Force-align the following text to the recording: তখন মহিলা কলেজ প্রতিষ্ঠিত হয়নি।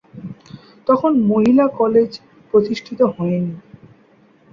তখন 0.87 1.11
মহিলা 1.27 1.65
কলেজ 1.79 2.11
প্রতিষ্ঠিত 2.49 2.99
হয়নি। 3.15 3.53